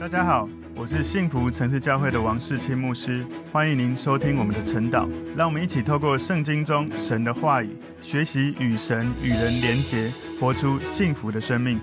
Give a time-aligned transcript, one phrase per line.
[0.00, 5.08] 大家好，我是幸福城市教会的王世清牧师，欢迎您收听我们的晨祷。
[5.36, 11.80] 让我们一起透过圣经中神的话语，学习与神与人连结，活出幸福的生命。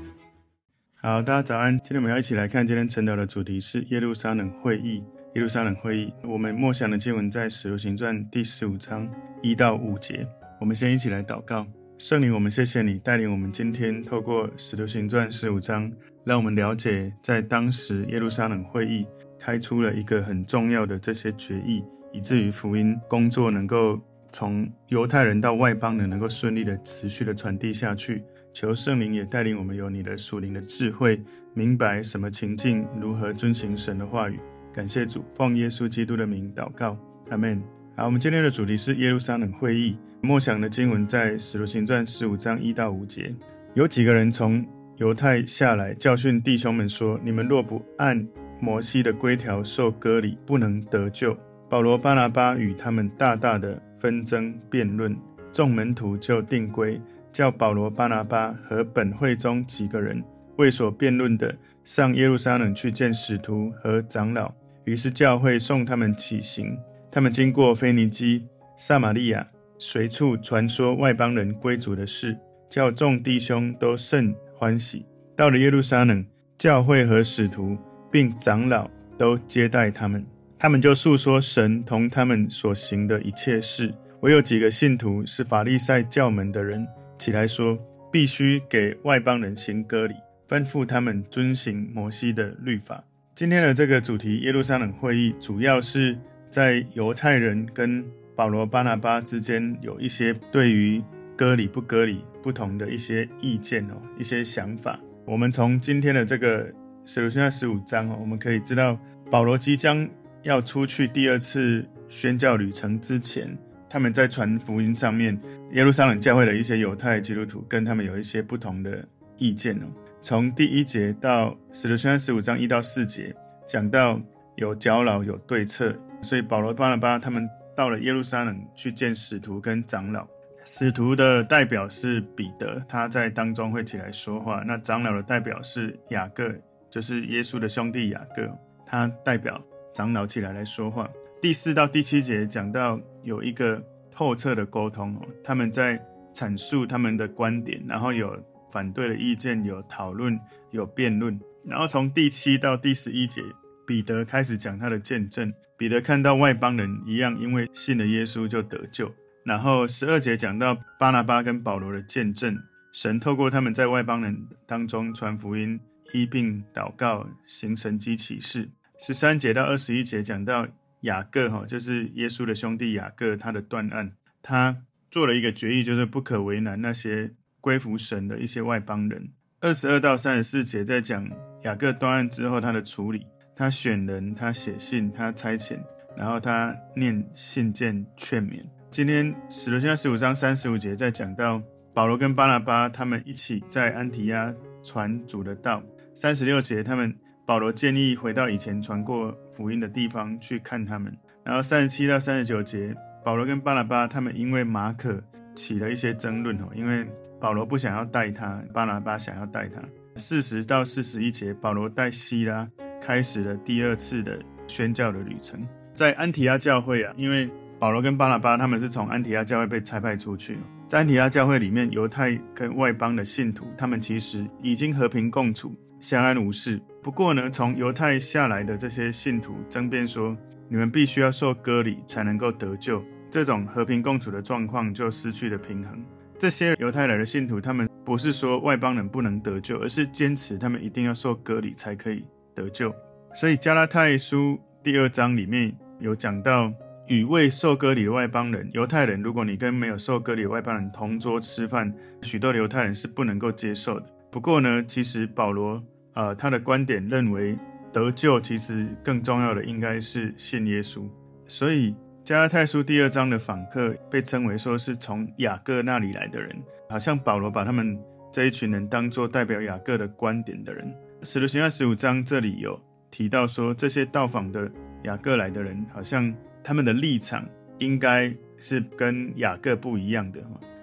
[1.02, 1.78] 好，大家早安。
[1.80, 5.04] 今天我们要一起来看今天晨祷的主题是耶路撒冷会议。
[5.34, 9.06] 耶路撒冷会议，我们默想的经文在使徒行传第十五章
[9.42, 10.26] 一到五节。
[10.62, 11.68] 我们先一起来祷告。
[11.98, 15.90] 圣灵，我们谢谢你带领我们今天透过使徒行传十五章。
[16.26, 19.06] 让我们了解，在当时耶路撒冷会议
[19.40, 21.82] 开出了一个很重要的这些决议，
[22.12, 23.98] 以至于福音工作能够
[24.30, 28.22] 从犹太人到外邦人能够顺利的持续的传递下去。
[28.52, 31.22] 求圣灵也带领我们有你的属灵的智慧，
[31.54, 34.38] 明白什么情境如何遵行神的话语。
[34.74, 36.98] 感谢主，奉耶稣基督的名祷告，
[37.30, 37.64] 阿门。
[37.98, 43.34] 好，我们今天的主题是耶路撒冷会议，默想的经文在使徒行传十五章一到五节，
[43.74, 44.64] 有几个人从。
[44.98, 48.26] 犹太下来教训弟兄们说：“你们若不按
[48.62, 51.38] 摩西的规条受割礼，不能得救。”
[51.70, 55.14] 保罗、巴拿巴与他们大大的纷争辩论，
[55.52, 56.98] 众门徒就定规，
[57.30, 60.24] 叫保罗、巴拿巴和本会中几个人
[60.56, 61.54] 为所辩论的
[61.84, 64.50] 上耶路撒冷去见使徒和长老。
[64.86, 66.78] 于是教会送他们起行，
[67.16, 69.48] 他们经过腓尼基、撒玛利亚，
[69.80, 72.38] 随处传说外邦人归主的事，
[72.70, 74.36] 叫众弟兄都甚。
[74.54, 76.26] 欢喜，到了耶路撒冷，
[76.58, 77.78] 教会和使徒
[78.12, 80.26] 并长老都接待他们。
[80.60, 83.94] 他们就述说神同他们所行的一切事。
[84.20, 86.86] 唯有几个信徒是法利赛教门的人，
[87.18, 87.80] 起来说，
[88.12, 90.16] 必须给外邦人行割礼，
[90.50, 93.02] 吩咐他们遵行摩西的律法。
[93.34, 96.18] 今天的这个主题，耶路撒冷会议，主要是
[96.56, 98.02] 在犹太人跟
[98.34, 101.04] 保罗、巴拿巴之间有一些对于
[101.36, 102.24] 割礼不割礼。
[102.42, 104.98] 不同的一些意见哦，一些想法。
[105.26, 106.72] 我们从今天的这个
[107.04, 108.98] 使徒行传十五章哦，我们可以知道，
[109.30, 110.08] 保罗即将
[110.44, 113.58] 要出去第二次宣教旅程之前，
[113.90, 115.38] 他们在传福音上面，
[115.72, 119.04] 耶路撒冷教会的一些犹太基督徒跟他们有一些不同的
[119.38, 119.88] 意见哦。
[120.22, 123.36] 从第一节到使徒行传十五章一到四节，
[123.68, 124.22] 讲到
[124.56, 127.48] 有长老有对策，所以保罗、巴拿巴他们
[127.78, 130.28] 到了耶路撒冷去见使徒跟长老。
[130.66, 134.64] 使徒的代表是彼得，他在当中会起来说话。
[134.66, 136.52] 那长老的代表是雅各，
[136.90, 138.50] 就是耶稣的兄弟雅各，
[138.84, 139.62] 他代表
[139.94, 141.08] 长老起来来说话。
[141.40, 146.04] 第四到第七节讲到有一个透彻的沟通，他们在
[146.34, 148.36] 阐述他们的观点，然后有
[148.72, 150.40] 反对的意见，有讨论，
[150.72, 151.40] 有辩论。
[151.64, 153.44] 然后从第七到第十一节，
[153.86, 155.54] 彼得开始讲他的见证。
[155.78, 159.14] 彼得看到外邦人一样，因为信了耶稣就得救。
[159.44, 162.58] 然后十二节讲到巴拿巴跟保罗的见证，
[162.94, 165.80] 神透过他们在外邦人当中传福音、
[166.14, 168.70] 医病、祷告、行神迹启示。
[169.00, 170.66] 十三节到二十一节讲到
[171.02, 174.78] 雅各，哈，就是耶稣的兄弟雅各，他的断案，他
[175.12, 179.30] 做了一个决议，就是不可为难那些归服神的一些外邦人。
[179.60, 181.30] 二十二到三十四节在讲
[181.64, 185.78] 雅各断案之后他的处理，他选人，他写信，他差遣，
[186.18, 188.62] 然后他念信件劝勉。
[188.92, 191.62] 今天使徒行传十五章三十五节在讲到
[191.94, 195.82] 保罗跟巴拿巴他们一起在安提阿传主的道。
[196.14, 197.14] 三十六节他们
[197.46, 201.16] 保罗建议回到以前传过福音的地方去看他们。
[201.44, 202.94] 然后三十七到三十九节
[203.24, 205.24] 保罗跟巴拿巴他们因为马可
[205.56, 207.08] 起了一些争论哦，因为
[207.40, 209.82] 保罗不想要带他，巴拿巴想要带他。
[210.18, 212.68] 四十到四十一节保罗带西拉
[213.06, 217.50] 开始了第二次的宣教的旅程，在安提阿教会啊，因为。
[217.78, 220.58] 保罗跟巴拿巴他们是从安提阿教会被差派出去，
[220.88, 226.82] 在安提阿教会里面，犹太跟外邦的信徒，他们其实已经和平共处，相安无事。
[227.04, 230.36] 不过呢，从犹太下来的这些信徒争辩说，
[230.70, 236.02] 你们必须要受割礼才能够得救，这种和平共处的状况就失去了平衡。
[236.40, 242.92] 这些犹太来的信徒，他们不是说外邦人不能得救，而是坚持他们一定要受割礼才可以得救。
[243.34, 246.74] 所以加拉太书第二章里面有讲到。
[247.08, 251.94] 与未受割礼的外邦人、犹太人，如果你跟没有受割礼的外邦人同桌吃饭，
[252.24, 254.08] 许多犹太人是不能够接受的。
[254.32, 255.80] 不过呢，其实保罗、
[256.16, 257.56] 呃，他的观点认为
[257.94, 261.08] 得救其实更重要的应该是信耶稣。
[261.46, 266.60] 所以加拉太书第二章的访客被称为说是从雅各那里来的人，
[266.90, 267.96] 好像保罗把他们
[268.32, 270.92] 这一群人当作代表雅各的观点的人。
[271.26, 272.80] 使徒行传十五章这里有
[273.12, 274.72] 提到说，这些到访的
[275.04, 276.34] 雅各来的人，好像。
[276.68, 280.42] 他们的立场应该是跟雅各不一样的。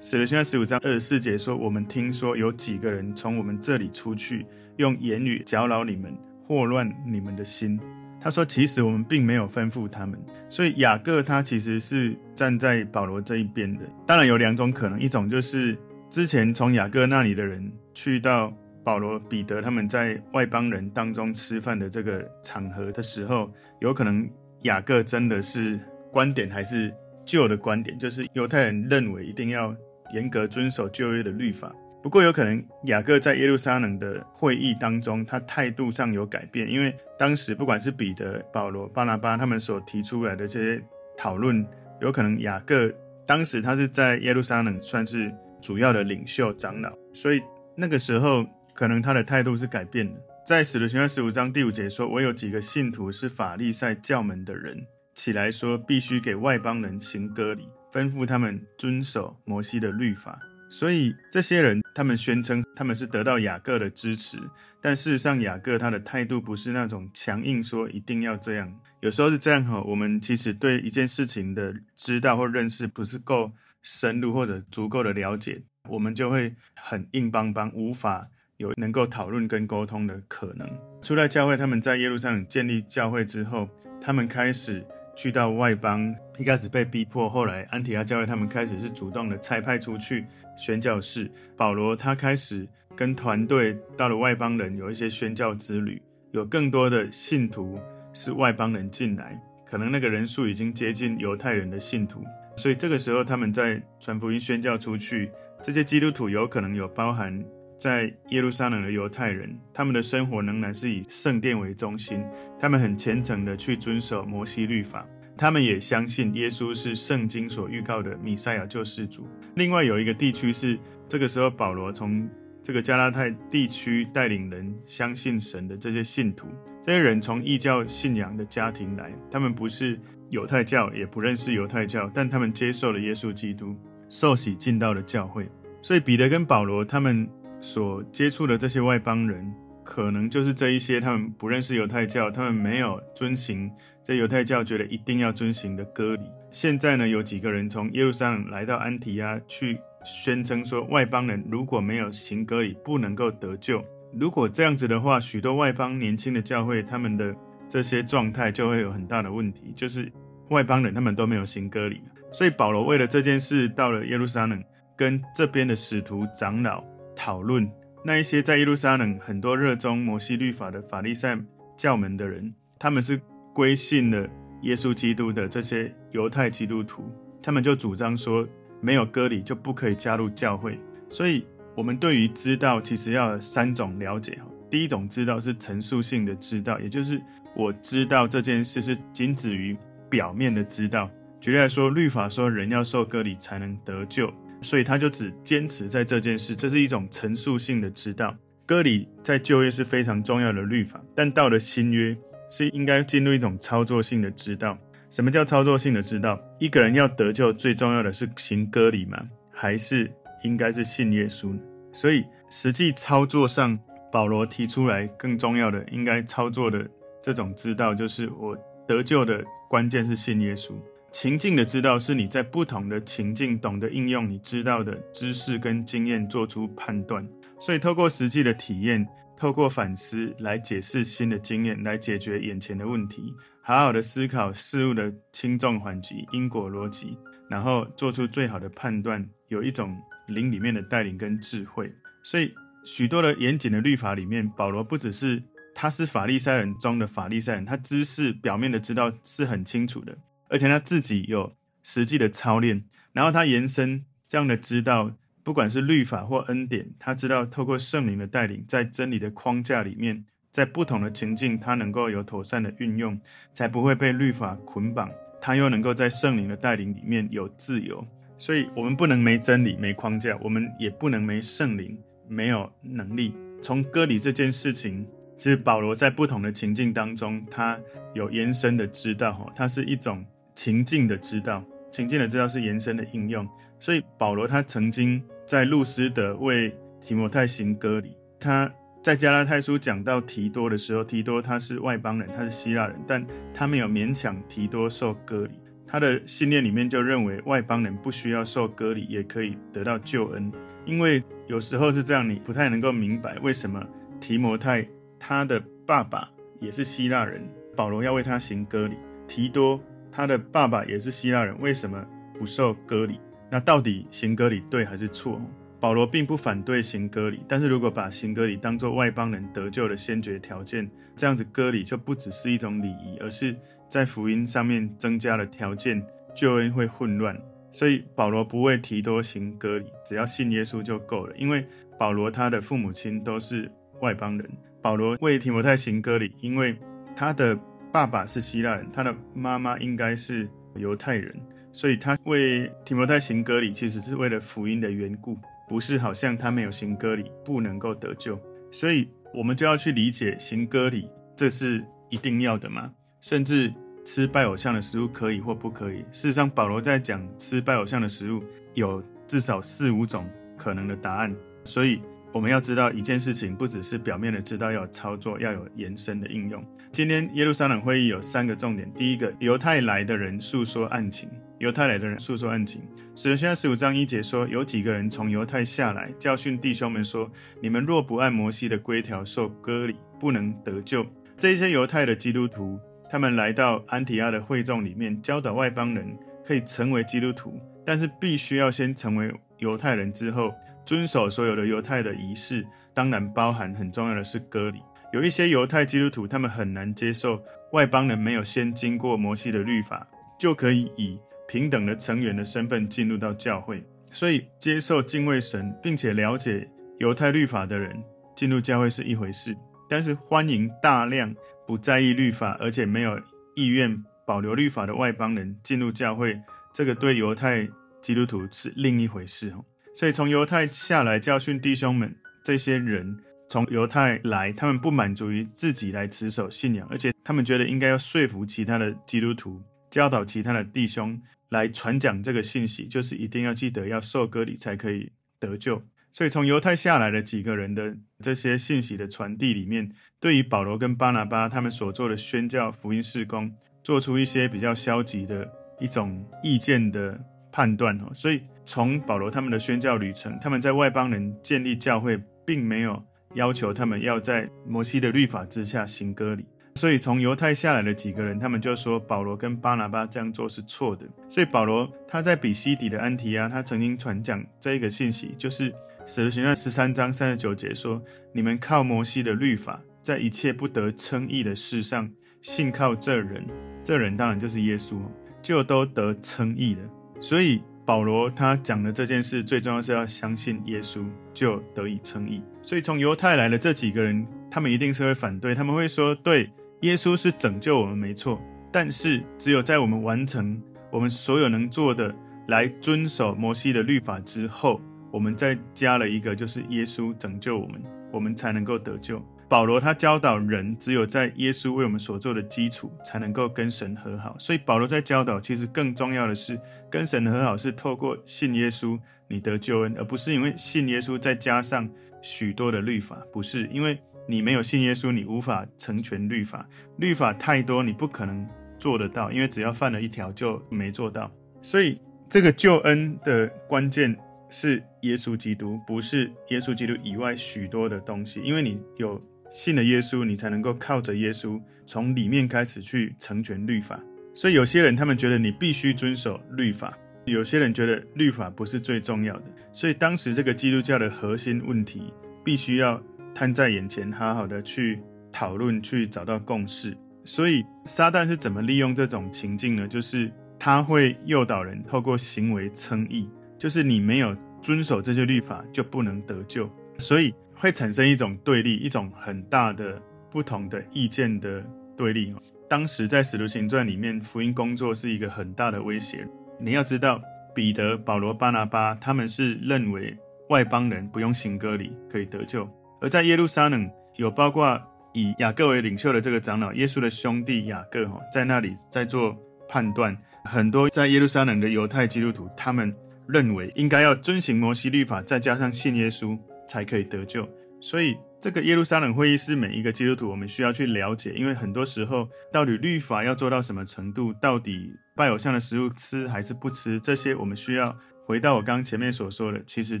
[0.00, 4.46] 使徒行传十五章二十四节说：“我们听说有几个人从我们这里出去，
[4.76, 6.16] 用言语搅扰你们，
[6.46, 7.76] 祸乱你们的心。
[8.20, 10.16] 他说：“其实我们并没有吩咐他们。”
[10.48, 13.80] 所以雅各他其实是站在保罗这一边的。
[14.06, 15.76] 当然有两种可能，一种就是
[16.08, 23.50] 之前从雅各那里的人去到保罗、彼得他们在外邦人当中吃饭的这个场合的时候，
[23.80, 24.28] 有可能
[24.62, 25.80] 雅各真的是
[26.12, 26.94] 观点还是
[27.24, 29.74] 旧的观点，就是犹太人认为一定要
[30.12, 31.74] 严格遵守旧约的律法。
[32.02, 40.84] 不过有可能雅各在耶路撒冷的会议当中，他态度上有改变，因为当时不管是彼得、保罗、巴拿巴他们所提出来的这些
[41.16, 41.66] 讨论，
[42.02, 42.92] 有可能雅各
[43.26, 47.42] 当时他是在耶路撒冷算是主要的领袖长老，所以
[47.74, 48.44] 那个时候
[48.74, 50.20] 可能他的态度是改变的。
[50.44, 54.84] 在使徒行传十五章第五节说：“我有几个信徒是法利赛教门的人，
[55.14, 60.38] 起来说必须给外邦人行割礼，吩咐他们遵守摩西的律法。”
[60.68, 64.36] 所以这些人，他们宣称他们是得到雅各的支持，
[64.80, 68.74] 但事实上雅各他的态度不是那种强硬说一定要这样。
[69.00, 80.68] 有时候是这样哈，我们其实对一件事情的知道或认识不是够深入或者足够的了解，我们就会很硬邦邦，无法有能够讨论跟沟通的可能。
[81.02, 83.68] 初代教会他们在耶路撒冷建立教会之后，
[84.00, 84.84] 他们开始。
[85.16, 91.30] 去到外邦，一开始被逼迫，后来安提阿教会他们开始是主动的差派出去宣教士。
[91.56, 92.66] 保罗他开始
[92.96, 96.02] 跟团队到了外邦人有一些宣教之旅，
[96.32, 97.78] 有更多的信徒
[98.12, 102.24] 是外邦人进来，可能那个人数已经接近犹太人的信徒，
[102.56, 105.30] 所以这个时候他们在传福音宣教出去，
[105.62, 107.40] 这些基督徒有可能有包含。
[107.76, 112.24] 在耶路撒冷的犹太人，他们的生活仍然是以圣殿为中心，
[112.58, 115.06] 他们很虔诚的去遵守摩西律法，
[115.36, 119.28] 他们也相信耶稣是圣经所预告的弥赛亚救世主。
[119.56, 120.78] 另外有一个地区是
[121.08, 122.28] 这个时候保罗从
[122.62, 126.46] 这个加拉太地区带领人相信神的这些信徒，
[126.80, 130.00] 这些人从异教信仰的家庭来，他们不是
[130.30, 133.76] 犹太教，也不认识犹太教，但他们接受了耶稣基督，
[134.08, 135.48] 受洗进到了教会。
[135.82, 137.28] 所以彼得跟保罗他们。
[137.64, 139.50] 所接触的这些外邦人，
[139.82, 143.70] 可能就是这一些他们不认识犹太教，他们没有遵行
[144.02, 146.22] 这犹太教觉得一定要遵行的割礼。
[146.50, 153.82] 现在呢，有几个人从耶路撒冷来到安提亚，去宣称说，外邦人如果没有行割礼，不能够得救。
[154.12, 157.34] 如果这样子的话，许多外邦年轻的教会，他们的
[157.66, 160.12] 这些状态就会有很大的问题，就是
[160.50, 162.02] 外邦人他们都没有行割礼。
[162.30, 164.62] 所以保罗为了这件事，到了耶路撒冷，
[164.94, 166.84] 跟这边的使徒长老。
[167.16, 167.70] 讨论
[168.04, 171.38] 那一些在耶路撒冷很多热衷摩西律法的法利赛
[171.76, 173.20] 教门的人，他们是
[173.54, 174.28] 归信了
[174.62, 177.10] 耶稣基督的这些犹太基督徒，
[177.42, 178.46] 他们就主张说，
[178.80, 180.78] 没有割礼就不可以加入教会。
[181.08, 184.38] 所以，我们对于知道其实要有三种了解。
[184.70, 187.20] 第一种知道是陈述性的知道，也就是
[187.54, 189.76] 我知道这件事是仅止于
[190.10, 191.08] 表面的知道。
[191.40, 194.32] 举例来说，律法说人要受割礼才能得救。
[194.64, 198.34] 所以他就只坚持在这件事，这是一种陈述性的知道。
[198.66, 202.16] 割礼在旧约是非常重要的律法，但到了新约
[202.48, 204.76] 是应该进入一种操作性的知道。
[205.10, 206.40] 什么叫操作性的知道？
[206.58, 209.22] 一个人要得救，最重要的是行割礼吗？
[209.52, 210.10] 还是
[210.42, 211.56] 应该是信耶稣？
[211.92, 213.78] 所以实际操作上，
[214.10, 216.88] 保罗提出来更重要的，应该操作的
[217.22, 218.56] 这种知道，就是我
[218.88, 220.72] 得救的关键是信耶稣。
[221.14, 227.26] 情境的知道是你在不同的情境懂得应用你知道的知识跟经验做出判断，
[227.60, 229.06] 所以透过实际的体验，
[229.36, 237.16] 透过反思来解释新的经验，来解决眼前的问题，好好的思考事物的轻重缓急、因果逻辑，
[237.48, 241.90] 然后做出最好的判断，有一种灵里面的带领跟智慧。
[242.24, 242.52] 所以
[242.84, 245.40] 许多的严谨的律法里面，保罗不只是
[245.76, 250.18] 他是法利赛人中的法利赛人，他知识表面的知道是很清楚的。
[250.54, 255.10] 而且他自己有实际的操练，然后他延伸这样的知道，
[255.42, 263.20] 不管是律法或恩典，他知道透过圣灵的带领，在真理的框架里面，在不同的情境，他能够有妥善的运用，
[263.52, 265.10] 才不会被律法捆绑。
[265.40, 268.06] 他又能够在圣灵的带领里面有自由。
[268.38, 273.34] 所以，我们不能没真理、没框架，我们也不能没圣灵、没有能力。
[273.60, 275.04] 从割礼这件事情，
[275.36, 277.76] 其实保罗在不同的情境当中，他
[278.14, 280.24] 有延伸的知道，哈，它是一种。
[280.54, 283.46] 情境的知道，情境的知道是延伸的应用。
[283.80, 288.16] 所以保罗他曾经在路斯德为提摩太行割礼。
[288.40, 295.52] 他在加拉太书讲到提多的时候，提多他是外邦人，他是希腊人，但他没有勉强提多受割礼。
[295.86, 300.50] 他的信念里面就认为外邦人不需要受割礼也可以得到救恩。
[300.86, 303.86] 因为有时候是这样，你不太能够明白为什么
[304.20, 304.86] 提摩太
[305.18, 307.46] 他的爸爸也是希腊人，
[307.76, 308.96] 保罗要为他行割礼。
[309.28, 309.78] 提多
[310.16, 312.06] 他的爸爸也是希腊人，为什么
[312.38, 313.18] 不受割礼？
[313.50, 315.40] 那到底行割礼对还是错？
[315.80, 323.56] 保罗并不反对行割礼，但是如果把行割礼当作外邦人得救的先决条件，这样子割礼就不只是一种礼仪，而是
[323.88, 326.00] 在福音上面增加了条件，
[326.32, 327.36] 救恩会混乱。
[327.72, 331.36] 所以保罗不为提多行割礼，只要信耶稣就够了。
[331.36, 331.66] 因为
[331.98, 333.68] 保罗他的父母亲都是
[334.00, 334.48] 外邦人，
[334.80, 336.76] 保罗为提摩太行割礼，因为
[337.16, 337.58] 他的
[337.94, 341.32] 爸爸是希腊人，他的妈妈应该是犹太人，
[341.70, 345.38] 所以他为提摩太行割礼，其实是为了福音的缘故。
[345.68, 348.36] 不是好像他没有行割礼不能够得救，
[348.72, 352.90] 所以我们就要去理解行割礼，这是一定要的吗？
[353.20, 353.72] 甚至
[354.04, 355.98] 吃拜偶像的食物可以或不可以？
[356.10, 358.42] 事实上，保罗在讲吃拜偶像的食物
[358.74, 361.32] 有至少四五种可能的答案，
[361.62, 366.60] 所以我们要知道一件事情，不只是表面的知道，要操作，要有延伸的应用。
[366.94, 371.28] 今天耶路撒冷会议有三个重点，第一个，犹太来的人诉说案情。
[371.58, 372.82] 犹太来的人诉说案情。
[373.16, 377.28] 使徒行传十五章一节说，有几个人从犹太下来，教训弟兄们说：
[377.60, 381.04] 你们若不按摩西的规条受割礼，不能得救。
[381.36, 382.78] 这些犹太的基督徒，
[383.10, 390.54] 他们来到安提亚的会众里面，教导外邦人可以成为基督徒，但是必须要先成为犹太人之后，
[390.86, 394.78] 遵守所有的犹太的仪式，当然包含很重要的是割礼。
[395.14, 397.40] 有一些犹太基督徒，他们很难接受
[397.70, 400.04] 外邦人没有先经过摩西的律法，
[400.36, 401.16] 就可以以
[401.46, 403.80] 平等的成员的身份进入到教会，
[404.10, 406.68] 所以接受敬畏神并且了解
[406.98, 407.96] 犹太律法的人
[408.34, 409.56] 进入教会是一回事，
[409.88, 411.32] 但是欢迎大量
[411.64, 413.16] 不在意律法而且没有
[413.54, 416.36] 意愿保留律法的外邦人进入教会，
[416.72, 417.68] 这个对犹太
[418.02, 419.54] 基督徒是另一回事。
[419.94, 423.16] 所以从犹太下来教训弟兄们，这些人
[423.48, 431.20] 从犹太来，他们不满足于自己来持守信仰，而且他们觉得应该要说服其他的基督徒，教导其他的弟兄。
[431.50, 435.80] 来传讲这个信息，就是一定要记得要受割礼才可以得救。
[436.10, 443.52] 所以从犹太下来的几个人的这些信息的传递里面，对于保罗跟巴拿巴他们所做的宣教福音事工，
[443.84, 445.48] 做出一些比较消极的
[445.78, 447.22] 一种意见的
[447.52, 447.96] 判断。
[448.12, 453.00] 所以从保罗他们的宣教旅程，他们在外邦人建立教会，并没有
[453.34, 456.44] 要求他们要在摩西的律法之下行割礼。
[456.76, 461.06] 所以从犹太下来的几个人，他们就说保罗跟巴拿巴这样做是错的。
[461.28, 465.72] 所以保罗他在比西底的安提阿，他曾经传讲这一个信息，就是
[466.04, 468.02] 使徒行传十三章三十九节说
[468.34, 472.10] ：“你们靠摩西的律法，在一切不得称义的事上，
[472.42, 473.46] 信靠这人，
[473.84, 474.96] 这人当然就是耶稣，
[475.40, 476.80] 就都得称义了。”
[477.20, 482.42] 所以保罗他讲的这件事，最重要是要相信耶稣，就得以称义。
[482.64, 488.38] 所以从犹太来的这几个人，他们一定是会反对，他们会说：“对。”耶稣是拯救我们，没错，
[488.70, 492.14] 但是只有在我们完成我们所有能做的，
[492.48, 499.24] 来遵守摩西的律法之后，我们再加了一个，就是耶稣拯救我们，我们才能够得救。
[499.48, 504.36] 保罗他教导人，只有在耶稣为我们所做的基础，才能够跟神和好。
[504.38, 511.88] 所以保罗在教导，其实更重要的是跟神和好，是透过信耶稣，你得救恩，而不是因为信耶稣再加上
[512.24, 513.96] 许多的律法，不是因为。
[514.26, 516.66] 你没有信耶稣，你无法成全律法。
[516.96, 521.30] 律法太多，你不可能做得到，因为只要犯了一条就没做到。
[521.60, 524.16] 所以，这个救恩的关键
[524.48, 528.40] 是耶稣基督，不是耶稣基督以外许多的东西。
[528.42, 534.00] 因为你有信了耶稣，你才能够靠着耶稣从里面开始去成全律法。
[534.32, 539.44] 所以，有些人他们觉得你必须遵守律法，有些人觉得律法不是最重要的。
[539.72, 542.12] 所以，当时这个基督教的核心问题
[542.44, 543.02] 必须要。
[543.36, 545.00] 摊在眼前，好好的去
[545.32, 546.96] 讨论，去找到共识。
[547.24, 549.88] 所以，撒旦是怎么利用这种情境呢？
[549.88, 556.70] 就是他会诱导人透过行为称义，就是你没有遵守这些律法，就不能得救。
[556.98, 561.60] 所以会产生一种对立，一种很大的不同的意见的
[561.96, 562.32] 对立。
[562.70, 566.24] 当时在使徒行传里面，福音工作是一个很大的威胁。
[566.58, 567.20] 你要知道，
[567.54, 570.16] 彼得、保罗、巴拿巴他们是认为
[570.48, 572.68] 外邦人不用行割礼可以得救。
[573.00, 574.80] 而在耶路撒冷，有包括
[575.12, 579.36] 以雅各为领袖的这个长老，耶稣的兄弟雅各，哈，在那里在做
[579.68, 580.16] 判断。
[580.44, 582.94] 很多在耶路撒冷的犹太基督徒，他们
[583.26, 587.48] 认为应该要遵行摩西律法，再加上信耶稣，才可以得救。
[587.80, 600.00] 所以，这个耶路撒冷会议是每一个基督徒我们需要去了解，因为很多时候，到底律法要做到什么程度，到底 拜偶像的食物吃还是不吃，这些我们需要回到我刚前面所说的，其实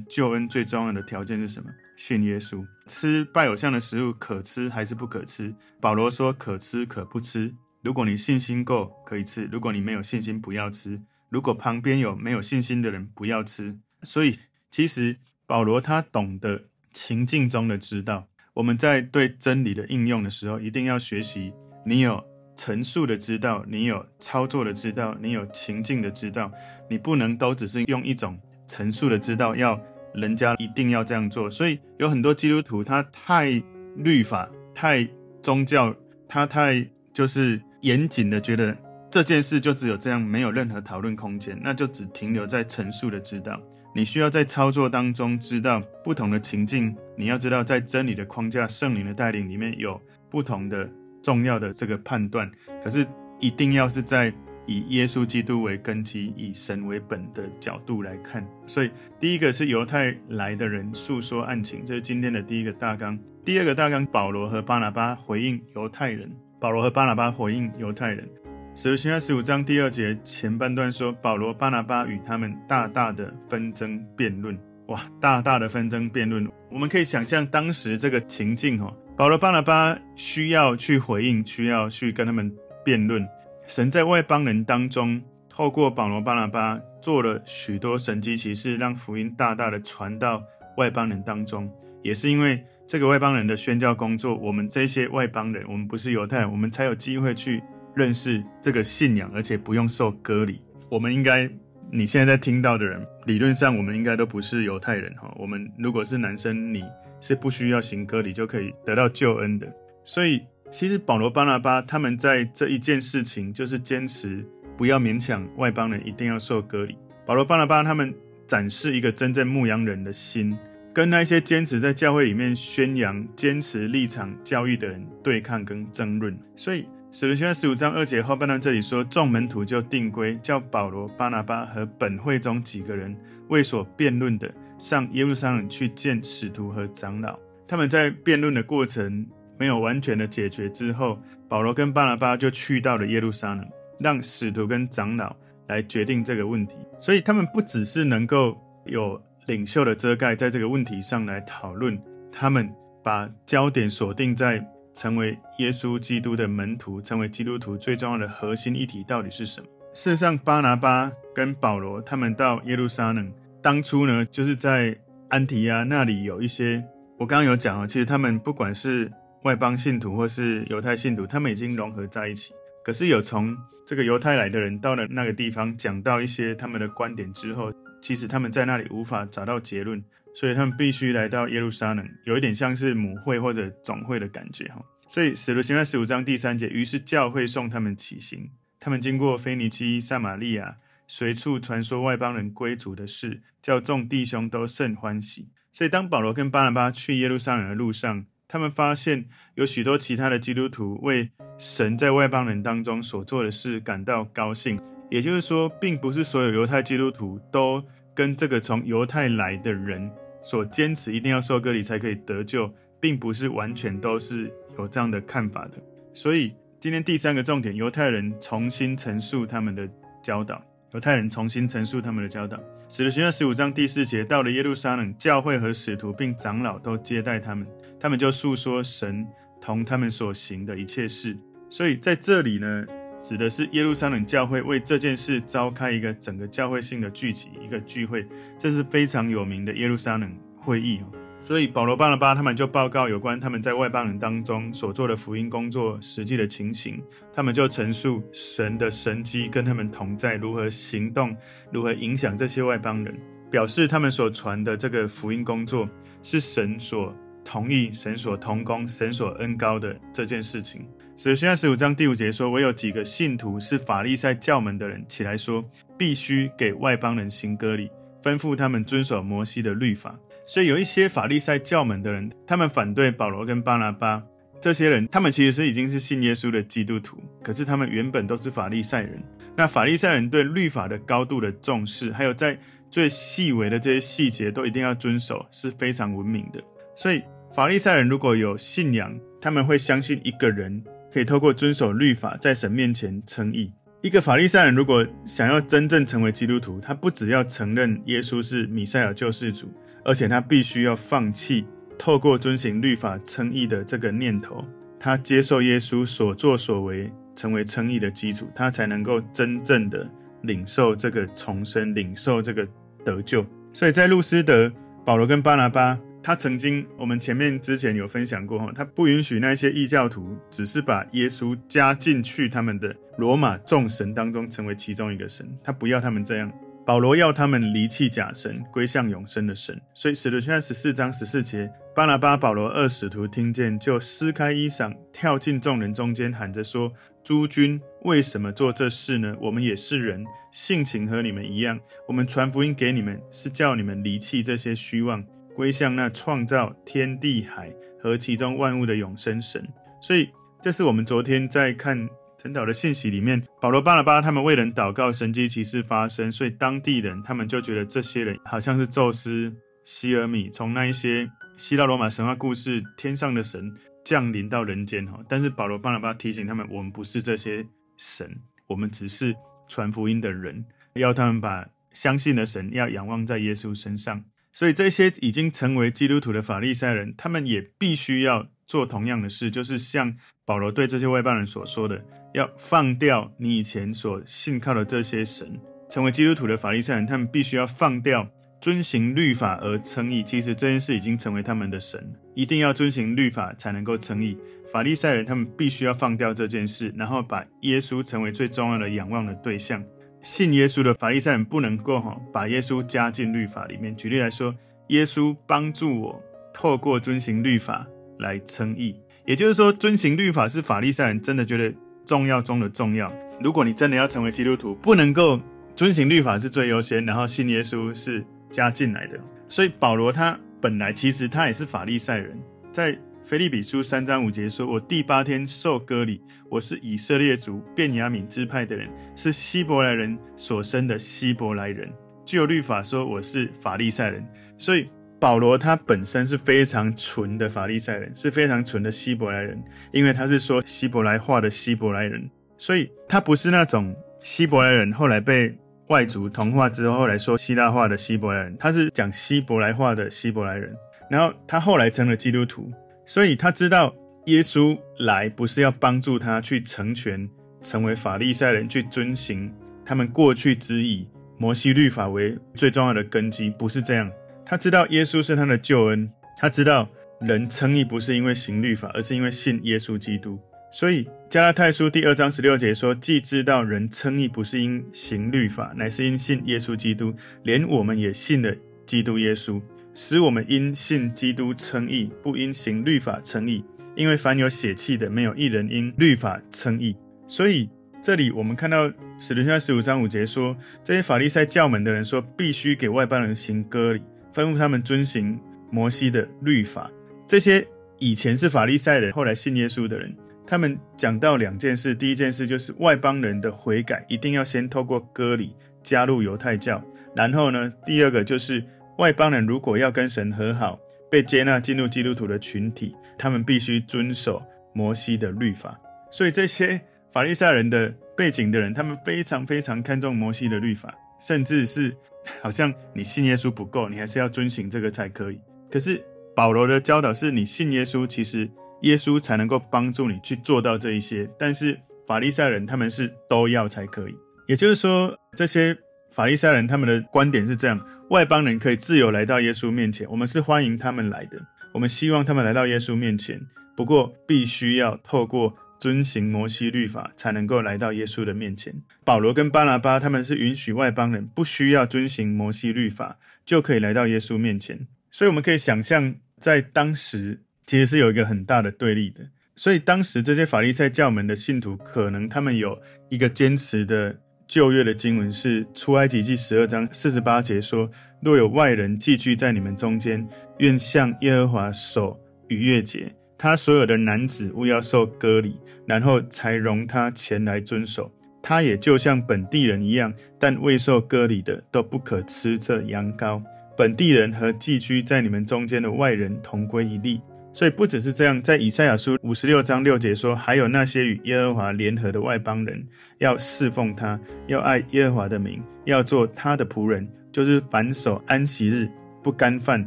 [0.00, 1.70] 救恩最重要的条件是什么？
[1.96, 2.66] 信耶稣。
[2.86, 5.54] 吃拜偶像的食物可吃还是不可吃？
[5.80, 7.54] 保罗说可吃可不吃。
[7.82, 11.00] 如果你信心够，可以吃；如果你没有信心，不要吃。
[11.28, 13.78] 如果旁边有没有信心的人，不要吃。
[14.02, 14.38] 所以，
[14.70, 18.26] 其实保罗他懂得情境中的知道。
[18.54, 21.52] 我们在对真理的应用的时候，一定要学习。
[21.84, 22.24] 你有
[22.56, 26.50] 陈述的知道，你有操作的知道，你有情境的知道。
[26.88, 29.80] 你不能都只是用一种陈述的知道，要
[30.14, 31.50] 人家一定要这样做。
[31.50, 33.62] 所以有很多基督徒，他太
[33.96, 35.08] 律法、太
[35.42, 35.94] 宗教，
[36.28, 37.60] 他太就是。
[37.84, 38.74] 严谨的觉得
[39.10, 43.60] 这件事就只有这样，没有任何讨论空间，那就只停留在陈述的知道。
[43.94, 50.88] 你需要在操作当中知道不同的情境，你要知道在真理的框架、圣灵的带领里面有不同的
[51.24, 52.48] 重要的这个判断。
[52.84, 53.04] 可是
[53.40, 54.32] 一定要是在
[54.66, 58.46] 以耶稣基督为根基、以神为本的角度来看。
[58.66, 63.18] 所以第一个是犹太来的人诉说案情，这是今天的第一个大纲。
[63.44, 66.30] 第二个大纲，保罗和巴拿巴回应犹太人。
[66.60, 68.26] 保罗和巴拿巴回应犹太人，
[68.74, 74.58] 使徒行传十五章第二节前半段说，保罗、巴拿巴与他们大大的纷争辩论。
[74.86, 78.94] 哇，大大的纷争辩论，我们可以想象当时这个情境哦。
[79.16, 82.52] 保罗、巴拿巴需要去回应，需要去跟他们
[82.84, 83.26] 辩论。
[83.66, 90.42] 神在外邦人当中，透过保罗、巴拿巴做了许多神迹奇事，让福音大大的传到
[90.76, 91.70] 外邦人当中，
[92.02, 92.62] 也是因为。
[92.86, 97.62] 这个外邦人的宣教工作，我们这些外邦人，我们不是犹太人，我们才有机会去
[97.94, 100.60] 认识这个信仰，而且不用受隔离。
[100.90, 101.48] 我们应该，
[101.90, 105.34] 你现在在听到的人，理论上我们应该都不是犹太人哈。
[105.38, 106.84] 我们如果是男生，你
[107.24, 109.66] 是不需要行割礼就可以得到救恩的。
[110.04, 114.44] 所以，其实保罗、巴拿巴他们在这一件事情，就是坚持
[114.76, 116.98] 不要勉强外邦人一定要受割礼。
[117.24, 118.14] 保罗、巴拿巴他们
[118.46, 120.54] 展示一个真正牧羊人的心。
[120.92, 133.16] 跟那些坚持在教会里面宣扬、坚持立场、教育的人对抗跟争论，所以使徒行传十五章二节后半段这里说，众门徒就定规，叫保罗、巴拿巴和本会中几个人
[133.48, 137.38] 为所辩论的上耶路撒冷去见使徒和长老。
[137.66, 139.26] 他们在辩论的过程
[139.58, 143.66] 没有完全的解决之后，保罗跟巴拿巴就去到了耶路撒冷，
[143.98, 145.34] 让使徒跟长老
[145.68, 146.74] 来决定这个问题。
[146.98, 148.56] 所以他们不只是能够
[148.86, 149.20] 有。
[149.46, 152.00] 领袖的遮盖，在这个问题上来讨论，
[152.32, 152.66] 他们
[153.02, 159.66] 把焦点锁定在成为耶稣基督的门徒，成为基督徒最重要的核心议题到底是什么？
[159.92, 163.30] 事实上，巴拿巴跟保罗他们到耶路撒冷，
[163.64, 164.94] 当初呢，就是在
[165.30, 166.84] 安提亚那里有一些，
[167.16, 169.10] 我刚刚有讲啊，其实他们不管是
[169.44, 172.52] 外邦信徒或是犹太信徒，他们已经融合在一起。
[172.84, 177.72] 可是有从这个犹太来的人到了那个地方，讲到一些他们的观点之后。
[178.02, 184.84] 其实他们在那里无法找到结论，所以他们必须来到耶路撒冷，有一点像是母会或者总会的感觉哈。
[185.08, 195.48] 所以使徒行传十五章第三节，于是教会送他们起行，他们经过腓尼基、撒玛利亚，随处传说外邦人归主的事，叫众弟兄都甚欢喜。
[195.72, 204.80] 所以当保罗跟巴拿巴去耶路撒冷的路上，他们发现有许多其他的基督徒为神在外邦人当中所做的事感到高兴。
[205.10, 210.10] 也就是说，并不是所有犹太基督徒都跟这个从犹太来的人
[210.42, 215.72] 所坚持一定要受割礼才可以得救，并不是完全都是有这样的看法的。
[216.12, 219.88] 所以今天第三个重点，犹太人重新陈述他们的
[220.22, 220.64] 教导。
[220.94, 222.56] 犹太人重新陈述他们的教导。
[222.88, 227.66] 使徒行传十五章第四节，到了耶路撒冷，教会和使徒并长老都接待他们，
[227.98, 229.26] 他们就述说神
[229.60, 231.36] 同他们所行的一切事。
[231.68, 232.86] 所以在这里呢。
[233.16, 238.26] 指的是耶路撒冷教会为这件事召开一个整个教会性的聚集，一个聚会，
[238.58, 241.00] 这是非常有名的耶路撒冷会议。
[241.44, 246.98] 所以保罗、巴拿巴他们就报告有关他们在外邦人当中所做的福音工作实际的情形，
[247.34, 251.36] 他们就陈述神的神迹跟他们同在，如何行动，
[251.70, 253.14] 如何影响这些外邦人，
[253.50, 255.86] 表示他们所传的这个福音工作
[256.22, 260.88] 是神所同意、神所同工、神所恩膏的这件事情。
[261.14, 265.62] 使徒行传十五章第五节说：“唯有几个信徒是法利赛教门的人，起来说，
[265.98, 267.90] 必须给外邦人行割礼，
[268.22, 270.18] 吩咐他们遵守摩西的律法。
[270.46, 274.22] 所以有一些法利赛教门的人，他们反对保罗跟巴拿巴
[274.60, 275.06] 这些人。
[275.08, 279.22] 他们其实是已经是信耶稣的基督徒，可是他们原本都是法利赛人。
[279.56, 282.58] 那法利赛人对律法的高度的重视，还有在
[282.90, 286.62] 最细微的这些细节都一定要遵守，是非常文明的。
[286.96, 287.22] 所以
[287.54, 290.82] 法利赛人如果有信仰，他们会相信一个人。”
[291.14, 293.72] 可以透过遵守律法，在神面前称义。
[294.02, 299.72] 一个法利赛人如果想要真正成为基督徒，他不只要承认耶稣是弥赛亚救世主，
[300.04, 301.66] 而且他必须要放弃
[301.98, 304.64] 透过遵行律法称义的这个念头，
[304.98, 310.08] 他接受耶稣所作所为成为称义的基础，他才能够真正的
[310.42, 312.66] 领受这个重生，领受这个
[313.04, 313.44] 得救。
[313.72, 314.70] 所以在路斯德，
[315.04, 315.98] 保罗跟巴拿巴。
[316.26, 325.46] 他曾经，我们前面之前有分享过哈，他不允许那些异教徒只是把耶稣加进去他们的罗马众神当中，成为其中一个神。
[325.62, 326.50] 他不要他们这样。
[326.86, 329.80] 保罗要他们离弃假神，归向永生的神。
[329.94, 336.92] 所以使徒行传十四章十四节，巴拿巴、保罗二使徒听见，就撕开衣裳，跳进众人中间，喊着说
[337.24, 339.34] ：“诸君为什么做这事呢？
[339.40, 341.80] 我们也是人，性情和你们一样。
[342.06, 349.64] 我们传福音给你们，是叫你们离弃这些虚妄。”归向那创造天地海和其中万物的永生神，
[350.02, 350.28] 所以
[350.60, 352.08] 这是我们昨天在看
[352.44, 359.50] 晨祷的信息里面，保罗、巴拿巴他们为人祷告，神迹奇事发生，所以当地人他们就觉得这些人好像是宙斯、
[359.86, 361.26] 希尔米，从那一些
[361.56, 365.18] 希腊罗马神话故事天上的神降临到人间哈。
[365.26, 368.30] 但是保罗、巴拿巴提醒他们，我们不是这些神，
[368.66, 369.34] 我们只是
[369.66, 370.62] 传福音的人，
[370.96, 374.22] 要他们把相信的神要仰望在耶稣身上。
[374.52, 382.04] 所以这些已经成为基督徒的法利赛人，他们也必须要做同样的事，就是像保罗对这些外邦人所说的，
[382.34, 385.58] 要放掉你以前所信靠的这些神。
[385.88, 388.28] 成为基督徒的法利赛人，他们必须要放掉
[388.60, 390.22] 遵行律法而称义。
[390.22, 394.36] 其实这件事已经成为他们的神，一定要遵行律法才能够称义。
[394.72, 399.84] 法利赛人他们必须要放掉这件事，然后把耶稣成为最重要的仰望的对象。
[400.22, 403.94] 信耶稣的法利赛人不能够哈把耶稣加进律法里面。
[403.94, 404.52] 举例来说，
[404.88, 407.86] 耶稣帮助我透过遵行律法
[408.18, 411.72] 来称义，也就是说，遵行律法是法利赛人真的觉得
[412.04, 413.12] 重要中的重要。
[413.40, 415.40] 如果你真的要成为基督徒，不能够
[415.74, 419.18] 遵行律法是最优先，然后信耶稣是加进来的。
[419.48, 422.38] 所以保罗他本来其实他也是法利赛人，
[422.70, 422.98] 在。
[423.26, 428.86] 腓立比书三章五节说：“我第八天受割礼，我是以色列族便雅悯支派的人，
[429.16, 431.90] 是希伯来人所生的希伯来人。
[432.26, 434.22] 具有律法说我是法利赛人，
[434.58, 434.84] 所以
[435.24, 439.58] 保罗他本身是非常纯的法利赛人，是非常纯的希伯来人，
[439.90, 445.56] 因为他是说希伯来话的希伯来人，所以他不是那种希伯来人后来被
[445.88, 450.76] 外族同化之后后来说希腊话的希伯来人，他是讲希伯来话的希伯来人，
[451.08, 452.70] 然后他后来成了基督徒。”
[453.06, 453.94] 所以他知道
[454.26, 457.26] 耶稣来不是要帮助他去成全，
[457.62, 459.50] 成为法利赛人，去遵行
[459.86, 461.08] 他们过去只以
[461.38, 464.12] 摩西律法为最重要的根基，不是这样。
[464.46, 466.88] 他知道耶稣是他的救恩，他知道
[467.20, 470.38] 人称义不是因为行律法，而是因为信耶稣基督。
[470.70, 478.54] 所以加拉太书第二章十六节说：“既知道人称义不是因行律法，乃是因信耶稣基督，连我们也信了
[478.84, 479.60] 基督耶稣。”
[479.96, 486.96] 使我们因信基督称义，不因行律法称义，因为凡有血气的，没有一人因律法称义。
[487.28, 487.70] 所以
[488.02, 494.02] 这里我们看到使徒行十五章五节说，这些法利赛教门的人说，必须给外邦人行割礼，
[494.34, 495.38] 吩咐他们遵行
[495.70, 496.90] 摩西的律法。
[497.26, 497.66] 这些
[497.98, 500.14] 以前是法利赛人，后来信耶稣的人，
[500.46, 506.82] 他们讲到两件事，第一件事就是外邦人的悔改一定要先透过割礼加入犹太教，
[507.14, 508.62] 然后呢，第二个就是。
[508.98, 510.78] 外邦人如果要跟神和好，
[511.10, 514.40] 被接纳进入基督徒的群体，他们必须遵守
[514.72, 515.76] 摩西的律法。
[516.12, 521.94] 所以这些法利赛人的背景的人，他们非常非常看重摩西的律法，甚至是
[522.40, 525.40] 好像你信耶稣不够，你还是要遵行这个才可以。
[525.70, 528.50] 可是保罗的教导是你信耶稣，其实
[528.82, 531.28] 耶稣才能够帮助你去做到这一些。
[531.38, 534.14] 但是法利赛人他们是都要才可以，
[534.46, 535.76] 也就是说这些。
[536.10, 541.36] 法利赛人他们的观点是这样：外邦人可以自由来到耶稣面前，我们是欢迎他们来的，
[541.72, 543.40] 我们希望他们来到耶稣面前。
[543.76, 548.74] 不过，必须要透过遵行摩西律法，才能够来到耶稣的面前。
[549.04, 554.86] 保罗跟巴拿巴他们是允许外邦人不需要遵行摩西律法，就可以来到耶稣面前。
[555.10, 559.28] 所以，我们可以想象，在当时其实是有一个很大的对立的。
[559.56, 564.20] 所以，当时这些法利赛教门的信徒，可能他们有一个坚持的。
[564.46, 570.24] 旧约的经文是出埃及记十二章四十八节说：“若有外人寄居在你们中间，
[570.58, 573.12] 愿向耶和华守逾越节，
[573.44, 578.10] 他所有的男子务要受割礼，然后才容他前来遵守。
[578.42, 583.42] 他也就像本地人一样，但未受割礼的都不可吃这羊羔。
[583.76, 587.20] 本地人和寄居在你们中间的外人同归一例。
[587.52, 592.82] 所以不只是这样，在以赛亚书五十六章六节说，还有那些与耶和华联合的外邦人，
[593.18, 598.88] 要侍奉他，要爱耶和华的名，要做他的仆人，就是凡守安息日
[599.22, 599.86] 不干犯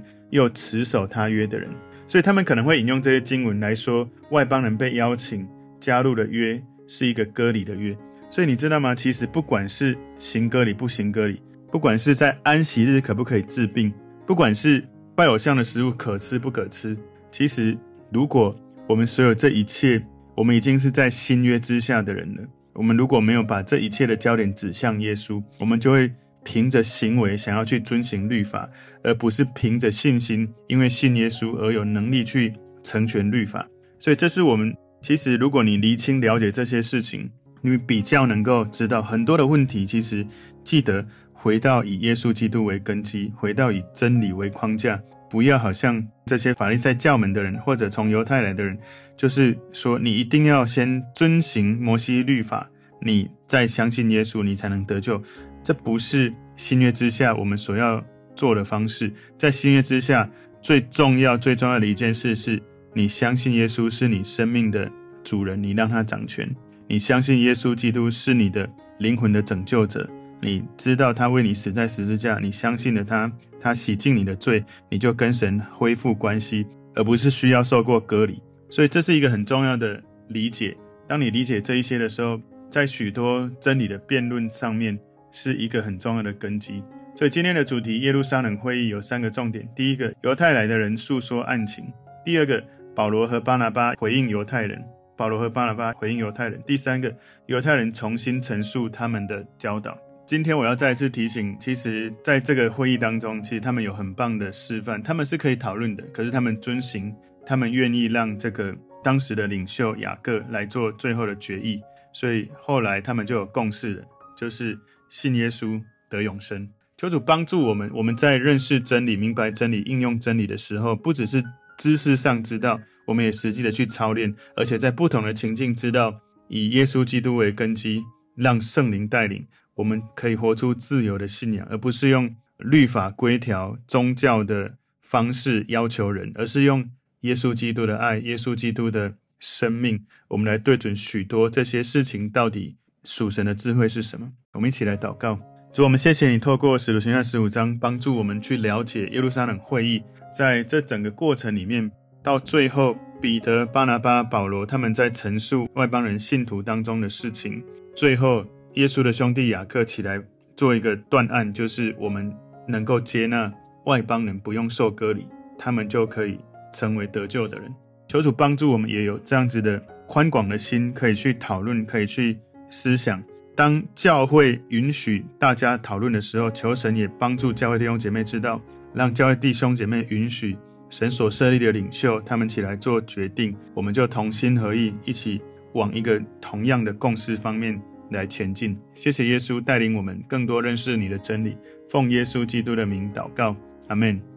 [0.29, 1.67] 又持守他约的人。
[2.07, 5.47] 所以他们可能会引用这些经文来说，外邦人被邀请
[5.79, 7.95] 加入的约是一个割礼的约。
[8.29, 8.93] 所以你知道吗？
[8.93, 11.41] 其实不管是行割礼不行割礼，
[11.71, 13.93] 不管是在安息日可不可以治病，
[14.25, 14.83] 不管是
[15.15, 16.97] 拜偶像的食物可吃不可吃。
[17.31, 17.77] 其实，
[18.11, 18.55] 如果
[18.87, 20.01] 我们所有这一切，
[20.35, 22.43] 我们已经是在新约之下的人了。
[22.73, 26.11] 我们如果没有把这一切的焦点指向耶稣，我们就会
[26.47, 28.69] 凭着行为想要去遵行律法，
[29.03, 33.67] 而不是凭着信心，因为信耶稣而有能力去成全律法。
[33.99, 37.29] 所以，这是我们其实，如果你厘清了解这些事情，
[37.61, 39.85] 你比较能够知道很多的问题。
[39.85, 40.25] 其实，
[40.63, 44.97] 记得回到以耶稣基督为根基，回到以真理为框架。
[45.29, 48.79] 不要好像这些法利赛教门的人，或者从犹太来的人，
[49.17, 52.69] 就是说你一定要先遵行摩西律法，
[53.01, 55.21] 你再相信耶稣，你才能得救。
[55.67, 58.01] 这不是新约之下我们所要
[58.33, 59.11] 做的方式。
[59.37, 60.29] 在新约之下，
[60.61, 62.57] 最重要、最重要的一件事是，
[62.93, 64.89] 你相信耶稣是你生命的
[65.25, 66.47] 主人，你让他掌权；
[66.87, 70.09] 你相信耶稣基督是你的灵魂的拯救者。
[70.39, 78.41] 你知道他为你死在十字架，你相信了他，他洗净你的罪，你就跟神恢复关系，而不是需要受过隔离。
[78.69, 80.77] 所以这是一个很重要的理解。
[81.09, 84.97] 当你理解这一些的时候，在许多真理的辩论上面
[85.31, 86.83] 是一个很重要的根基。
[87.15, 91.85] 所以今天的主题耶路撒冷会议有三个重点：第一个，犹太来的人诉说案情；
[92.23, 92.63] 第二个，
[92.95, 94.79] 保罗和巴拿巴回应犹太人；
[95.15, 97.11] 保罗和巴拿巴回应犹太人；第三个，
[97.47, 99.97] 犹太人重新陈述他们的教导。
[100.27, 106.03] 今天我要再次提醒，其实在这个会议当中，其实他们有很棒的示范，他们是可以讨论的。
[106.13, 107.11] 可是他们遵循，
[107.45, 114.03] 他们愿意让这个当时的领袖雅各来做最后的决议，所以后来他们就有共识了，
[114.35, 114.77] 就是
[115.09, 116.69] 信耶稣得永生。
[116.97, 121.43] 求主帮助我们，我们在认识真理、明白真理、应用真理的时候，不只是
[121.77, 128.03] 知识上知道，我们也实际的去操练，而且在不同的情境知道以耶稣基督为根基，
[128.35, 129.45] 让圣灵带领。
[129.75, 136.89] 我们可以活出自由的信仰，而不是用律法规条、宗教的方式要求人，而是用
[137.21, 144.29] 耶稣基督的爱、耶稣基督的生命，我们来对准许多这些事情到底属神的智慧是什么？
[144.53, 145.39] 我们一起来祷告，
[145.71, 150.03] 主，我们谢谢你透过使徒行传十五章帮助我们去了解耶路撒冷会议，
[150.37, 151.89] 在这整个过程里面，
[152.21, 157.63] 到最后彼得、巴拿巴、保罗他们在陈述外邦人信徒当中的事情，
[157.95, 158.45] 最后。
[158.73, 160.21] 耶稣的兄弟雅各起来
[160.55, 162.31] 做一个断案，就是我们
[162.67, 163.51] 能够接纳
[163.85, 165.25] 外邦人不用受割礼，
[165.57, 166.37] 他们就可以
[166.71, 167.73] 成为得救的人。
[168.07, 172.37] 求主帮助我们也有这样子的宽广的心，可以去讨论，可以去
[172.69, 173.23] 思想。
[173.55, 178.61] 当教会允许大家讨论的时候，求神也帮助教会弟兄姐妹知道，
[178.93, 180.55] 让教会弟兄姐妹允许
[180.89, 185.41] 神所设立的领袖他们起来做决定，我们就同心合意，一起
[185.73, 187.81] 往一个同样的共识方面。
[188.09, 191.57] 来前进，谢谢耶稣带领我们更多认识你的真理。
[191.89, 193.53] 奉耶稣基督的名祷告，
[193.89, 194.36] 阿门。